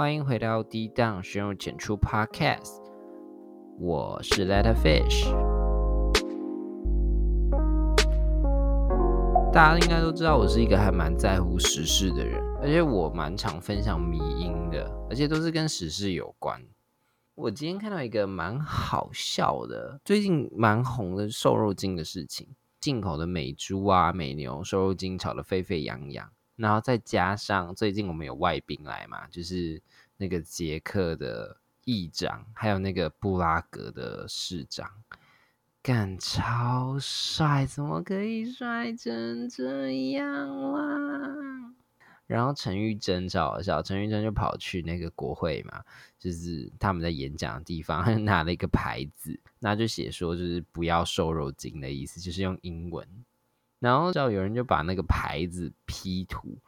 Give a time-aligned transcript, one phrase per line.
[0.00, 2.80] 欢迎回到低档深入浅出 Podcast，
[3.78, 5.30] 我是 Letter Fish。
[9.52, 16.58] 大家应该都知道，我是一个还蛮在乎时事的人，而且我蛮常分享迷音的，而且都是跟时事有关。
[17.34, 22.48] 我今天看到一个蛮好笑的，最近蛮红的瘦肉精的事情，
[22.80, 26.30] 进口的美猪啊、美牛瘦肉精炒得沸沸扬扬。
[26.60, 29.80] 然后再加上最近我们有外宾来嘛，就是
[30.18, 34.90] 那个捷克的议长，还有那个布拉格的市长，
[35.82, 41.72] 干超帅，怎么可以帅成这样啦？
[42.26, 45.82] 然后陈玉珍超好笑，陈玉珍就跑去那个国会嘛，
[46.18, 53.08] 就是他们在演讲的地方， 拿了一个牌子，那就写说就是不要瘦肉精的意思，就是用英文。
[53.80, 56.58] 然后就有人就把那个牌子 P 图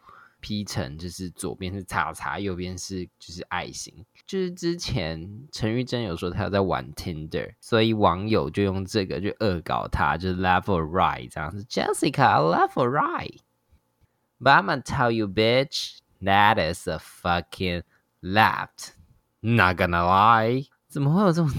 [0.41, 4.05] P 成，就是左边是叉叉，右边是就是爱心。
[4.27, 11.63] 就是之前陈玉珍有说他在玩 Tinder，所以网友就用这个去恶搞他，就是 Level Right 这样子。
[11.65, 17.83] Jessica Level Right，but I'm gonna tell you bitch that is a fucking
[18.21, 18.95] left.
[19.41, 21.53] Not gonna lie，怎么会有这种？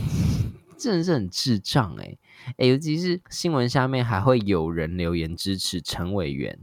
[0.77, 2.17] 真的是很智障哎。
[2.57, 6.57] 哎，尤其是新闻下面还会有人留言支持陈委员，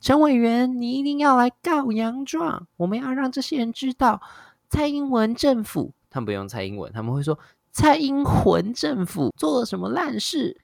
[0.00, 4.20] 陈委员，你一定要来告杨状，我们要让这些人知道
[4.68, 7.38] 蔡英文政府，他们不用蔡英文，他们会说
[7.72, 10.60] 蔡英文政府做了什么烂事，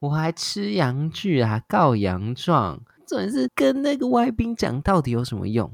[0.00, 5.70] 我还吃洋剧啊，告杨状，重点是跟那个外宾讲到底有什么用？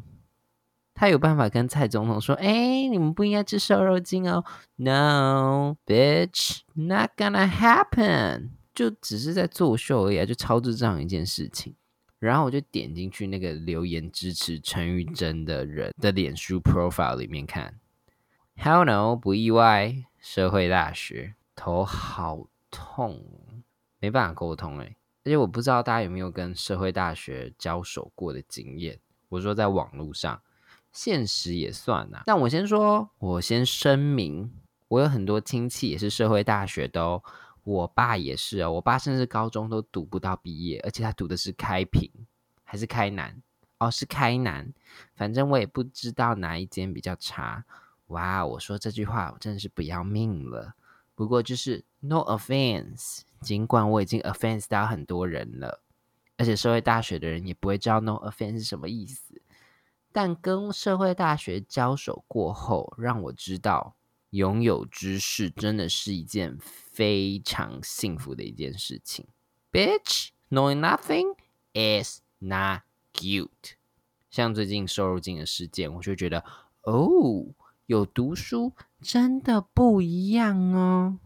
[0.94, 4.44] 他有办法跟蔡总统说：“哎，你们不应该吃瘦肉精哦。”
[4.76, 8.50] No, bitch, not gonna happen。
[8.72, 11.74] 就只是在作秀而已，就超智障一件事情。
[12.20, 17.78] 然后我就点进去那个留言支持陈玉珍的人的脸书 profile 里面看。
[18.56, 20.04] Hell no，不意外。
[20.20, 23.22] 社会大学头好痛，
[24.00, 24.96] 没办法沟通哎。
[25.24, 28.98] 而且我不知道大家有没有跟社会大学交手过的经验。
[29.28, 30.40] 我说在网络上。
[30.94, 34.50] 现实也算呐，但我先说，我先声明，
[34.88, 37.22] 我有很多亲戚也是社会大学的哦，
[37.64, 42.08] 我爸也是哦，我爸甚至高中都读不到毕业，而且他读的是开平
[42.62, 43.42] 还是开南？
[43.78, 44.72] 哦，是开南，
[45.16, 47.64] 反正我也不知道哪一间比较差。
[48.06, 50.74] 哇，我说这句话我真的是不要命了。
[51.16, 55.82] 不过就是 no offense，尽管我已经 offense 到很多人了，
[56.36, 59.42] 而且社会大学的人也不会知道 no offense 是什么意思。
[60.14, 63.96] 但跟社会大学交手过后，让我知道
[64.30, 69.26] 拥有知识真的是一件非常幸福的一件事情。
[69.72, 71.34] Bitch, knowing nothing
[71.72, 72.82] is not
[73.12, 73.72] cute。
[74.30, 76.44] 像最近瘦肉精的事件，我就觉得
[76.82, 77.46] 哦，
[77.86, 81.18] 有读书真的不一样哦。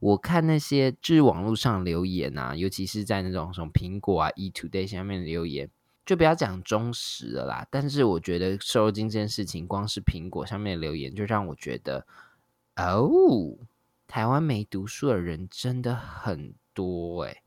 [0.00, 5.70] 我看那些就是网络上留言啊，尤其是在那种什么苹果啊、E Today 下面留言。
[6.04, 12.06] 就不要讲忠实的啦，但是我觉得瘦肉精这件事情，光是苹果上面的留言就让我觉得，
[12.76, 13.56] 哦，
[14.06, 17.42] 台湾没读书的人真的很多诶。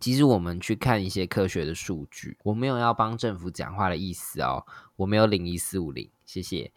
[0.00, 4.66] 其实我们去看一些科学的数据，我没有要帮政府讲话的意思哦，
[4.96, 6.72] 我没有领一四五零，谢谢。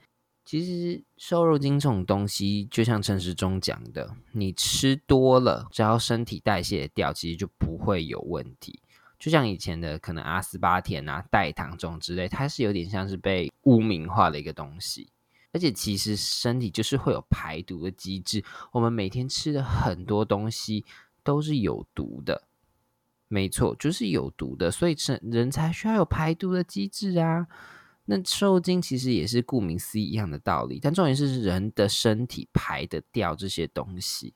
[0.46, 8.80] 其实瘦肉精这种东西，就像陈时中讲的，你吃多了，只要身体代谢掉，其实就不会有问题。
[9.20, 15.10] 就像以前的可能阿斯巴甜啊、代糖这种之类，它是有点像是被污名化的一个东西。
[15.54, 20.86] 而且其实身体就是会有排毒的机制，我们每天吃的很多东西
[21.24, 22.44] 都是有毒的，
[23.28, 27.48] 没错，就是有毒的，所以人人才需要有排毒的机制啊。
[28.06, 34.36] 那受精其实也是顾名思义一样的道理，但重点是人的身体排得掉这些东西。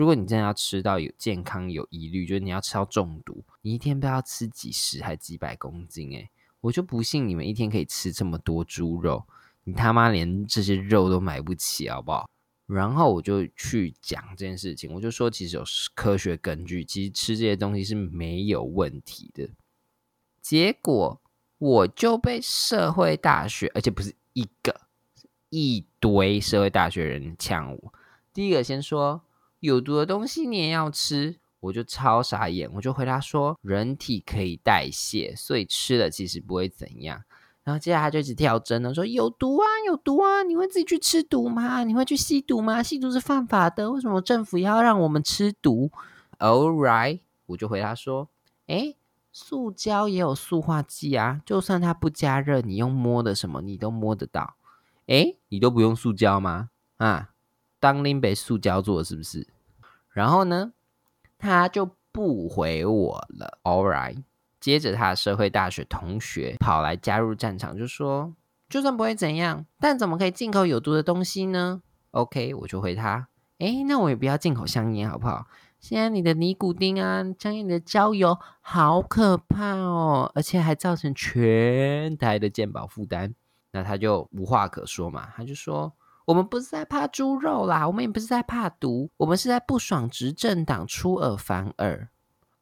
[0.00, 6.30] 如果你真的要吃到有健康有疑虑，就是你要吃到中毒，你一天不要吃几十还几百公斤诶，
[6.62, 9.22] 我就不信你们一天可以吃这么多猪肉，
[9.62, 12.26] 你他妈连这些肉都买不起好不好？
[12.64, 15.64] 然后我就去讲这件事情，我就说其实有
[15.94, 19.50] 科学根据，其实吃这些东西是没有问题的。
[20.40, 21.20] 结果
[21.58, 24.80] 我就被社会大学，而且不是一个
[25.50, 27.92] 一堆社会大学人呛我。
[28.32, 29.20] 第一个先说。
[29.60, 37.22] 有毒的东西你也要吃，我就超傻眼，我就回答说，人体可以代谢，所以吃了其实不会怎样。
[37.62, 41.84] 然后接下来他就一直跳针了，说有毒啊，有毒啊，你会自己去吃毒吗？
[41.84, 42.82] 你会去吸毒吗？
[42.82, 45.90] 吸毒是犯法的，为什么政府要让我们吃毒
[46.38, 48.28] ？All right，我就回答说，
[48.66, 48.96] 诶，
[49.30, 54.56] 塑胶也有塑化剂啊，就算它不加热，你用摸的什么你都摸得到。
[55.06, 56.70] 哎，你都不用塑胶吗？
[56.96, 57.30] 啊，
[57.80, 59.48] 当林北塑胶做是不是？
[60.10, 60.72] 然后呢，
[61.38, 63.58] 他就不回我了。
[63.62, 64.22] All right，
[64.60, 68.34] 接着他的社会大学同学跑来加入战场，就说：
[68.68, 73.28] 就算不会怎样，但怎么可以进口有毒的东西呢？OK，我就回他：
[73.58, 75.46] 哎，那我也不要进口香烟好不好？
[75.78, 83.34] 现在你的尼古丁啊，将你的焦油好可怕哦，而且还造成全台的健保负担。
[83.72, 85.90] 那他就无话可说嘛，他就说
[86.30, 92.08] ：“我们不是在怕猪肉啦，我们也不是在怕毒，我们是在不爽执政党出尔反尔。”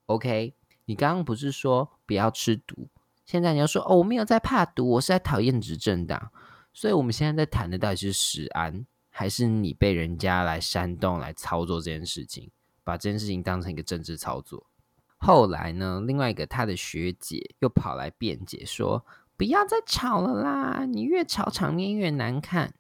[0.07, 0.55] OK，
[0.87, 2.89] 你刚刚不是说不要吃毒，
[3.27, 6.33] 现在你要说哦，我没有在怕毒，我是在讨厌执政党。
[6.73, 12.51] 所以我们现在在谈的到底是食安，还是你被人家来煽动来操作这件事情？
[12.83, 14.65] 把这件事情当成一个政治操作。
[15.19, 19.05] 后来呢，另外一个他的学姐又跑来辩解说
[19.37, 22.73] ：“不要再吵了啦，你越吵场面越难看。”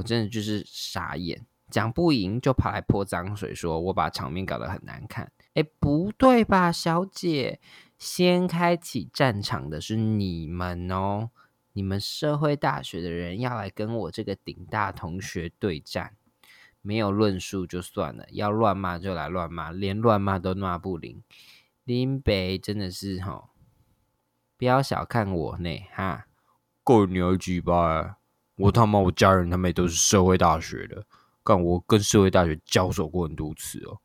[0.00, 5.30] 我真的就是傻眼，讲不赢就跑来泼脏水，说我把场面搞得很难看。
[5.52, 7.60] 哎，不对吧，小姐？
[7.98, 11.28] 先开启战场的是你们哦，
[11.74, 16.16] 你们社会大学的人要来跟我这个顶大同学对战。
[16.80, 21.22] 没有论述就算了，要乱骂就来乱骂，连乱骂都骂不灵。
[21.84, 23.50] 林北真的是哈，
[24.56, 26.24] 不要小看我呢哈，
[26.82, 28.16] 够牛几巴！
[28.60, 31.02] 我他妈我家人他们也都是社会大学的，
[31.42, 33.98] 干我跟社会大学交手过很多次哦，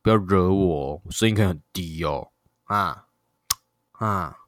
[0.00, 2.30] 不要惹我，我声音可以很低哦
[2.64, 3.06] 啊
[3.92, 4.38] 啊！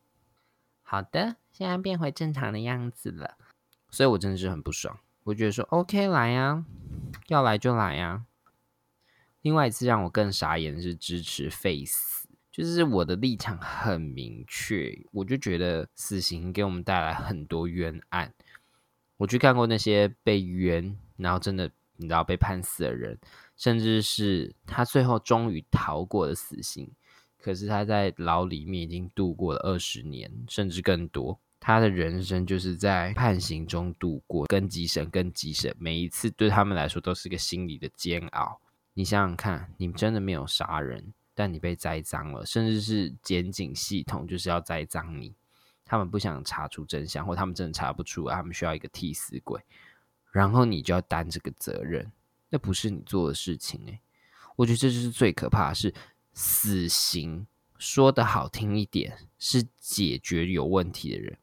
[0.82, 3.37] 好的，现在变回正常的样子了，
[3.90, 4.99] 所以我真的是很不爽。
[5.25, 6.64] 我觉得说 OK 来呀，
[7.26, 8.25] 要来就来呀。
[9.43, 18.32] 另外一次让我更傻眼的是支持废死，就是我的立场很明确，我就觉得死刑给我们带来很多冤案。
[19.19, 23.19] 我去看过那些被冤，然后真的你知道被判死的人，
[23.56, 26.91] 甚至是他最后终于逃过了死刑，
[27.37, 31.38] 可是他在牢里面已经度过了二十年，甚至更多。
[31.61, 38.61] 他的人生就是在判刑中度过，跟几审跟几审，每一次对他们来说都是个心理的煎熬。
[38.94, 45.35] 你想想看，你真的没有杀人，但你被栽赃了，甚至是检警系统就是要栽赃你，
[45.88, 49.61] 他们不想查出真相，或他们真的查不出来，他们需要一个替死鬼，
[50.31, 52.12] 然后你就要担这个责任，
[52.50, 54.00] 那不是你做的事情诶，
[54.55, 55.94] 我觉得这就是最可怕的是
[56.35, 57.46] 死刑，
[57.79, 61.38] 说的好听一点是解决有问题的人。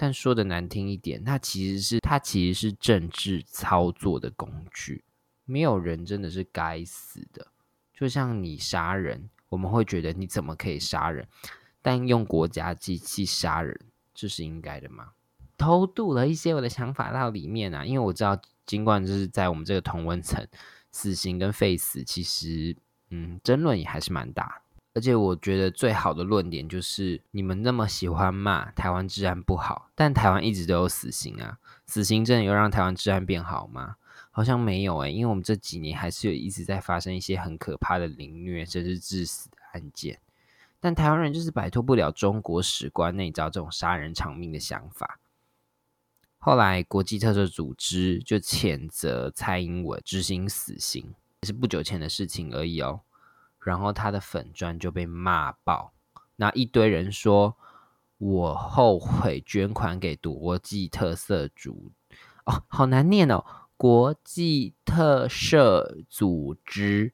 [0.00, 5.04] 但说的难听一点，它其实是它其实是政治操作的工具。
[5.44, 7.48] 没有人真的是该死的，
[7.92, 11.26] 就像你杀人，我们会觉得你怎么可以杀人？
[11.88, 13.74] 但用国家机器杀人，
[14.12, 15.12] 这是应该的吗？
[15.56, 20.46] 偷渡了一些我的想法到里面啊，因为我知道，尽管就是在我们这个同温层，
[20.92, 22.76] 死刑跟废死，其实
[23.08, 24.60] 嗯，争论也还是蛮大。
[24.92, 31.56] 而且我觉得最好的论点就是，你们那么喜欢骂台湾治安不好，但台湾一直都有死刑啊，
[31.86, 33.96] 死刑真的有让台湾治安变好吗？
[34.30, 40.20] 好像没有诶，因为我们这几年还是有一直在发生一些很可怕的凌虐甚至致死的案件，
[40.80, 45.18] 但台湾人就是摆脱不了中国史观内招这种杀人偿命的想法。
[46.38, 53.00] 后来国际特赦组织就谴责蔡英文执行死刑，也是不久前的事情而已哦。
[53.58, 55.92] 然后他的粉砖就被骂爆，
[56.36, 57.56] 那一堆人说
[58.18, 61.90] ：“我后悔捐款给国际特色组
[62.44, 63.44] 哦，好难念哦，
[63.76, 67.12] 国际特赦组织。”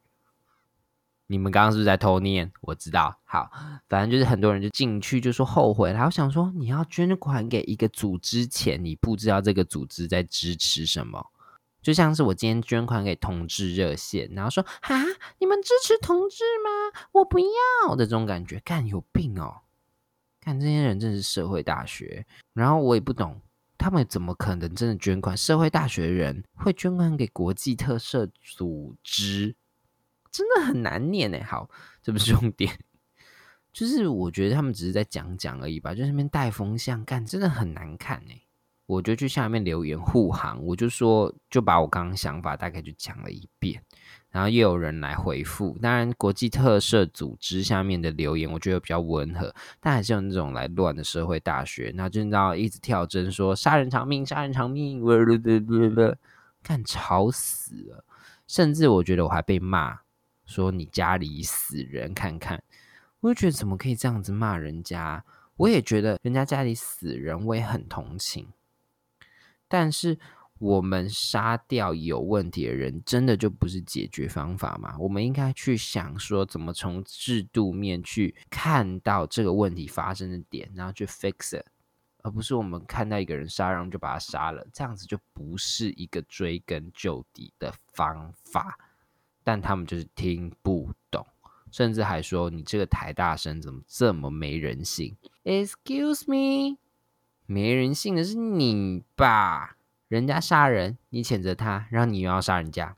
[1.27, 2.51] 你们刚刚是不是在偷念？
[2.61, 3.51] 我知道，好，
[3.89, 11.25] 反正就是很多人就进去就说后悔，然后想说你要捐款给一个组织前，你不知道这个组织在支持什么。
[11.83, 14.95] 就像是我今天捐款给同志热线，然后说哈，
[15.39, 17.01] 你们支持同志吗？
[17.13, 19.55] 我不要的这种感觉，干有病哦！
[20.41, 23.39] 看这些人真是社会大学，然后我也不懂
[23.77, 25.37] 他们怎么可能真的捐款？
[25.37, 29.55] 社会大学人会捐款给国际特色组织，
[30.35, 31.41] 真的很难念哎。
[31.45, 31.71] 好，
[32.03, 32.77] 这不是重点，
[33.73, 38.41] 就是我觉得他们只是在讲讲而已吧，就那边带风向，干真的很难看哎。
[38.87, 43.81] 我就去下面留言护航，我就说就把我刚刚想法大概就讲了一遍，
[44.29, 45.79] 然后又有人来回复。
[45.81, 55.01] 当然，国际特赦组织下面的留言我觉得比较温和，但还是有那种来乱的社会大学，那就知道一直跳针说杀人偿命，杀人偿命，
[56.63, 58.05] 看吵死了。
[58.47, 60.01] 甚至我觉得我还被骂
[60.47, 62.63] 说你家里死人，看看，
[63.21, 65.25] 我就觉得怎么可以这样子骂人家？
[65.57, 68.49] 我也觉得人家家里死人，我也很同情。
[69.69, 70.19] 但是
[70.59, 74.97] 我们杀掉有问题的人，真的就不是解决方法吗？
[74.99, 81.65] 我们应该去想说，怎么从制度面去看到这个问题发生的点，然后去 fix it，
[82.23, 88.79] 而不是我们看到一个人杀人就把他杀了，这样子就不是一个追根究底的方法。
[89.45, 91.25] 但他们就是听不懂，
[91.71, 96.79] 甚至还说你这个台大生怎么这么没人性？Excuse me，
[97.47, 99.77] 没人性的是你吧？
[100.09, 102.97] 人家杀人，你谴责他，然后你又要杀人家，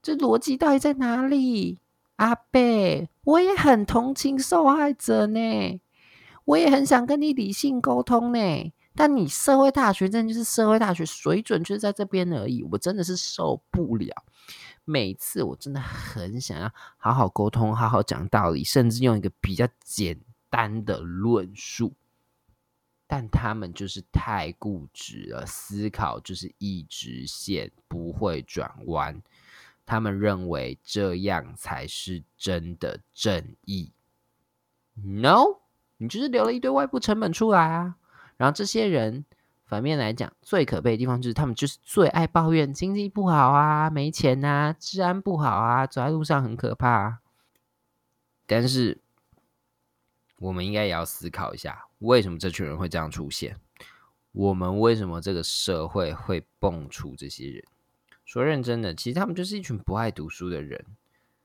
[0.00, 1.78] 这逻辑到底在哪里？
[2.16, 5.80] 阿贝，我也很同情受害者呢，
[6.44, 14.14] 我也很想跟你理性沟通呢，但你社会大学真的就是社会大学水准就是在这边而已，我真的是受不了。
[14.84, 20.20] 每次我真的很想要好好沟通，好好讲道理，甚至用一个比较简
[20.50, 21.92] 单的论述。
[23.06, 29.22] 但他们就是太固执了，思考就是一直线，不会转弯。
[29.84, 33.92] 他们认为这样才是真的正义。
[34.94, 35.58] No，
[35.98, 37.96] 你就是留了一堆外部成本出来啊。
[38.38, 39.26] 然后这些人
[39.72, 46.90] 反面来讲，最可悲的地方就是他们就是最爱抱怨经济不好啊，没钱啊，治安不好啊，走在路上很可怕。
[46.90, 47.20] 啊
[48.46, 49.00] 但是。
[50.40, 53.56] 我们应该也要思考一下，为什么这群人会这样出现？
[54.32, 57.64] 我们为什么这个社会会蹦出这些人？
[58.26, 60.84] 说认真的，其实他们就是一群不爱读书的人。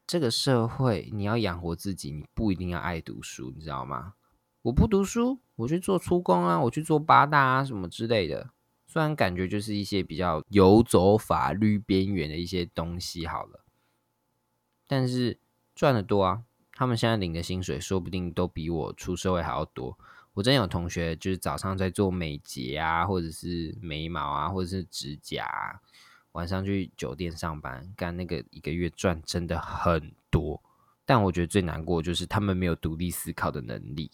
[0.05, 4.15] 这个社会，你要养活自己，你不一定要爱读书，你知道吗？
[4.67, 8.49] 我不读书，我去做出工啊，我去做八大啊，什么之类的。
[8.85, 13.63] 虽然感觉就是一些比较游走法律边缘的一些东西，好了，
[14.85, 15.39] 但是
[15.73, 16.43] 赚的多啊。
[16.73, 19.97] 他们现在领的薪水，说不定都比我出社会还要多。
[20.33, 25.81] 我真有同学，就是早上在做美睫啊，或者是眉毛啊，或者是指甲，
[26.33, 30.61] 晚上去酒店上班，干那个一个月赚真的很多。
[31.05, 34.11] 但我觉得最难过就是他们没有独立思考的能力。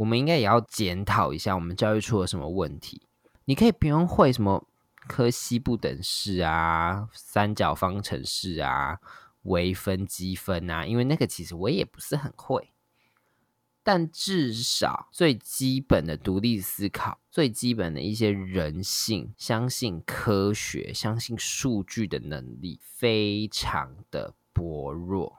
[0.00, 3.02] 我们应该也要检讨一下，我们教育出了什么问题？
[3.44, 4.66] 你可以不用会什么
[5.06, 8.98] 科西不等式啊，三角方程式啊。
[9.42, 12.72] 微分积分啊，因为那个其实我也不是很会，
[13.82, 25.38] 但至少最基本的独立思考、最基本的一些人性、相信科学、相信数据的能力，非常的薄弱。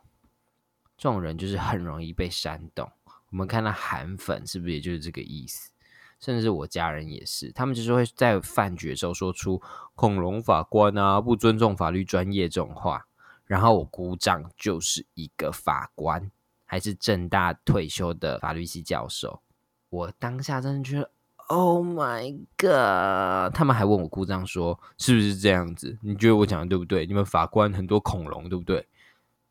[0.98, 2.92] 这种人就是很容易被煽动。
[3.32, 5.72] 我们看到韩粉是不是也就是这个意思？
[6.20, 9.60] 甚至我家人也是，他们就是会在饭局的时候说出
[9.96, 13.08] “恐龙法官啊，不尊重法律专业”这种话。
[13.46, 16.30] 然后我姑丈就是一个法官，
[16.66, 19.42] 还是正大退休的法律系教授。
[19.90, 21.10] 我当下真的觉得
[21.48, 23.54] ，Oh my god！
[23.54, 25.98] 他们还问我姑丈说，是不是这样子？
[26.02, 27.06] 你觉得我讲的对不对？
[27.06, 28.88] 你们法官很多恐龙，对不对？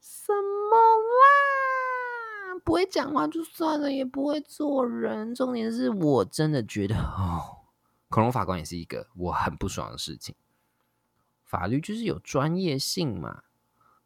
[0.01, 0.60] 什么？
[2.65, 5.35] 不会讲话就算了，也不会做人。
[5.35, 7.67] 重点是我真的觉得，哦，
[8.09, 10.35] 恐龙法官也是一个我很不爽的事情。
[11.45, 13.43] 法律就是有专业性嘛。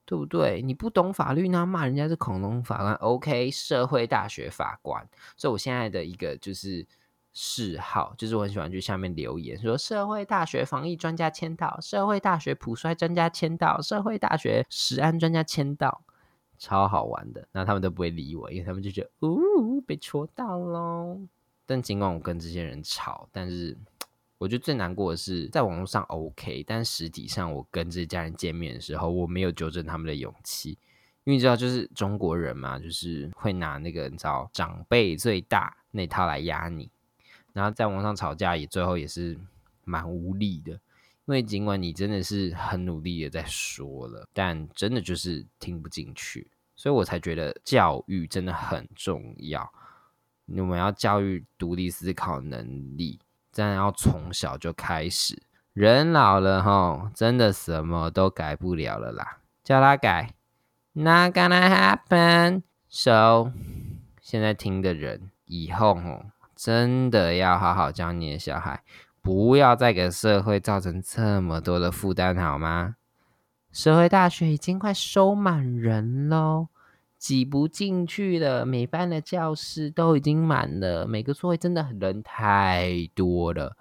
[0.06, 0.61] 对不对？
[0.61, 5.08] 你不懂法律呢，骂人家是恐龙法官？OK，社会大学法官。
[5.34, 6.87] 所以我现在的一个就是
[7.32, 16.02] 嗜好，就是我很喜欢去下面留言，说社会大学防疫专家签到，社会大学普衰专家签到，社会大学实安专家签到，
[16.58, 17.46] 超好玩的。
[17.52, 19.38] 那他们都不会理我，因为他们就觉得，哦，
[19.87, 21.20] 被戳到喽。
[21.66, 23.76] 但尽管我跟这些人吵，但是。
[24.37, 30.70] 我觉得最难过的是，在网络上 OK，但实体上我跟这家人见面的时候，我没有纠正他们的勇气，
[31.23, 36.90] 因为你知道，就是中国人嘛，就是会拿那个你知道长辈最大那套来压你，
[37.54, 39.38] 然后在网上吵架也最后也是
[39.84, 40.78] 蛮无力的，
[41.26, 49.72] 因为尽管你真的是很努力的在说了，但真的就是听不进去，所以我才觉得教育真的很重要，
[50.46, 53.20] 我们要教育独立思考能力。
[53.52, 55.40] 真的要从小就开始，
[55.74, 60.34] 人老了哈，真的什么都改不了了啦，叫他改
[60.92, 62.62] ，Not gonna happen。
[62.88, 63.52] So，
[64.20, 66.26] 现在听的人以后哦，
[66.56, 68.82] 真的要好好教你的小孩，
[69.24, 72.96] 不要再给社会造成这么多的负担，好吗？
[73.72, 76.68] 社会大学已经快收满人喽。
[77.16, 83.78] 挤不进去了，每班的教室都已经满了，每个座位真的人太多了。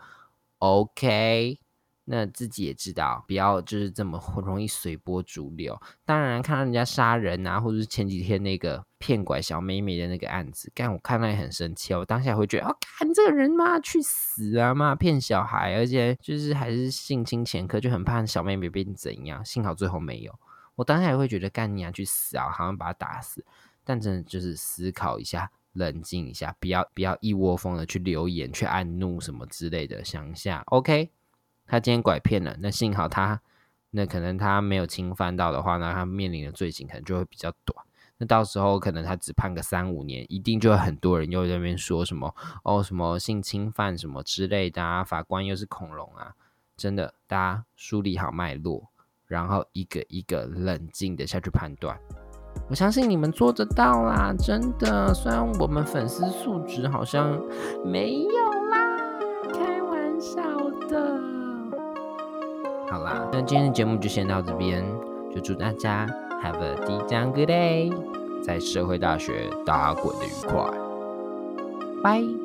[0.60, 1.60] OK，
[2.06, 5.80] 那自己也知道，不要就是这么容易随波逐流。
[6.04, 11.94] 当然，看到人家杀人啊，或者是前几天那个骗拐小妹妹的那个案子，干我看到也很生气。
[11.94, 19.44] 我当下会觉得，哦，看这个人嘛，去死啊嘛，骗小孩，而且就是还是性侵前科，就很怕小妹妹变怎样。
[19.46, 20.34] 幸好最后没有。
[20.76, 23.46] 我当下也会觉得，干你啊，去死啊，好像把他打死。
[23.86, 30.04] 但真的就是思考一下，冷静一下，不要不要一窝蜂的去留言、去按怒什么之类的。
[30.04, 31.12] 想一下，OK。
[31.68, 33.42] 他今天拐骗了，那幸好他，
[33.92, 37.86] 那可能他没有侵犯到的话，那他面临的罪行可能就会比较短。
[38.18, 46.34] 那到时候可能他只判个三五年，一定就会很多人又在那边说什么哦，什么性侵犯什么之类的啊，法官又是恐龙啊，
[46.78, 48.90] 真的，大家梳理好脉络，
[49.26, 52.00] 然后一个一个冷静的下去判断。
[52.70, 55.12] 我相信你们做得到啦，真的。
[55.12, 57.42] 虽然我们粉丝素质好像
[57.84, 58.53] 没有
[62.94, 64.86] 好啦，那今天的节目就先到这边，
[65.34, 66.06] 就祝大家
[66.44, 67.92] have a d j a good day，
[68.44, 70.64] 在社会大学打滚的愉快，
[72.04, 72.43] 拜。